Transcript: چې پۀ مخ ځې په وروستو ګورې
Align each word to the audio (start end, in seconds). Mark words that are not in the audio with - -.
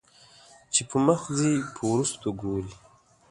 چې 0.73 0.81
پۀ 0.89 0.97
مخ 1.05 1.21
ځې 1.37 1.53
په 1.73 1.81
وروستو 1.91 2.27
ګورې 2.41 2.71